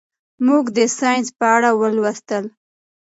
[0.45, 2.45] موږ د ساینس په اړه ولوستل.